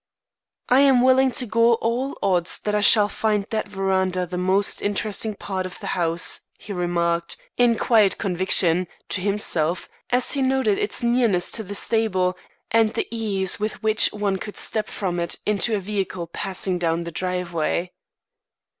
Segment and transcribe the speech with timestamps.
[0.67, 4.81] "I am willing to go all odds that I shall find that verandah the most
[4.81, 10.79] interesting part of the house," he remarked, in quiet conviction, to himself, as he noted
[10.79, 12.35] its nearness to the stable
[12.71, 17.03] and the ease with which one could step from it into a vehicle passing down
[17.03, 17.91] the driveway.